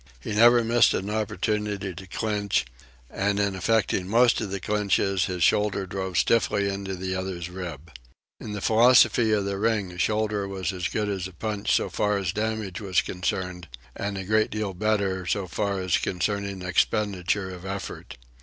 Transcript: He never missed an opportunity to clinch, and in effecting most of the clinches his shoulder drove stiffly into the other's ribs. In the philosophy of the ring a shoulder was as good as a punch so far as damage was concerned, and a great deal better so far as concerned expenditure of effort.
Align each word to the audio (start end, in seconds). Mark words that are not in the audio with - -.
He 0.19 0.33
never 0.33 0.63
missed 0.63 0.95
an 0.95 1.11
opportunity 1.11 1.93
to 1.93 2.07
clinch, 2.07 2.65
and 3.07 3.39
in 3.39 3.53
effecting 3.53 4.07
most 4.07 4.41
of 4.41 4.49
the 4.49 4.59
clinches 4.59 5.25
his 5.25 5.43
shoulder 5.43 5.85
drove 5.85 6.17
stiffly 6.17 6.67
into 6.67 6.95
the 6.95 7.13
other's 7.13 7.51
ribs. 7.51 7.93
In 8.39 8.53
the 8.53 8.61
philosophy 8.61 9.31
of 9.31 9.45
the 9.45 9.59
ring 9.59 9.91
a 9.91 9.99
shoulder 9.99 10.47
was 10.47 10.73
as 10.73 10.87
good 10.87 11.07
as 11.07 11.27
a 11.27 11.33
punch 11.33 11.71
so 11.75 11.87
far 11.87 12.17
as 12.17 12.33
damage 12.33 12.81
was 12.81 12.99
concerned, 13.01 13.67
and 13.95 14.17
a 14.17 14.23
great 14.25 14.49
deal 14.49 14.73
better 14.73 15.27
so 15.27 15.45
far 15.45 15.79
as 15.79 15.99
concerned 15.99 16.63
expenditure 16.63 17.51
of 17.53 17.63
effort. 17.63 18.17